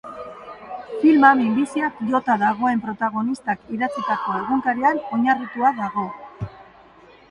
Filma 1.01 1.29
minbiziak 1.41 2.01
jota 2.13 2.39
dagoen 2.45 2.83
protagonistakidatzitako 2.87 4.43
egunkarian 4.43 5.07
oinarritua 5.15 5.77
dago. 5.85 6.13